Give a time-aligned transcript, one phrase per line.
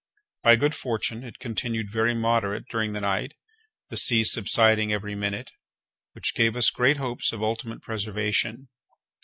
[0.41, 3.35] By good fortune it continued very moderate during the night,
[3.91, 5.51] the sea subsiding every minute,
[6.13, 8.69] which gave us great hopes of ultimate preservation.